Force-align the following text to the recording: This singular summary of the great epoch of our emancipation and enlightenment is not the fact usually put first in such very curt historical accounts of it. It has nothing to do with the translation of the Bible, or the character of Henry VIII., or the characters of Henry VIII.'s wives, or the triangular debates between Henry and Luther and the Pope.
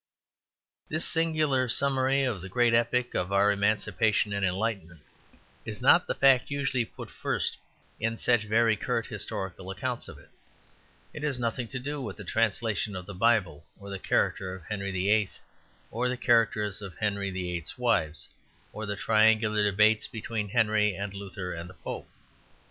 This 0.89 1.05
singular 1.05 1.69
summary 1.69 2.23
of 2.23 2.41
the 2.41 2.49
great 2.49 2.73
epoch 2.73 3.13
of 3.13 3.31
our 3.31 3.51
emancipation 3.51 4.33
and 4.33 4.43
enlightenment 4.43 5.01
is 5.63 5.79
not 5.79 6.07
the 6.07 6.15
fact 6.15 6.49
usually 6.49 6.85
put 6.85 7.11
first 7.11 7.57
in 7.99 8.17
such 8.17 8.45
very 8.45 8.75
curt 8.75 9.05
historical 9.05 9.69
accounts 9.69 10.07
of 10.07 10.17
it. 10.17 10.29
It 11.13 11.21
has 11.21 11.37
nothing 11.37 11.67
to 11.67 11.77
do 11.79 12.01
with 12.01 12.17
the 12.17 12.23
translation 12.23 12.95
of 12.95 13.05
the 13.05 13.13
Bible, 13.13 13.63
or 13.79 13.91
the 13.91 13.99
character 13.99 14.55
of 14.55 14.63
Henry 14.65 14.91
VIII., 14.91 15.29
or 15.91 16.09
the 16.09 16.17
characters 16.17 16.81
of 16.81 16.97
Henry 16.97 17.29
VIII.'s 17.29 17.77
wives, 17.77 18.27
or 18.73 18.87
the 18.87 18.95
triangular 18.95 19.61
debates 19.61 20.07
between 20.07 20.49
Henry 20.49 20.95
and 20.95 21.13
Luther 21.13 21.53
and 21.53 21.69
the 21.69 21.75
Pope. 21.75 22.09